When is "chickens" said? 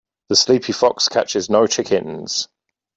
1.67-2.47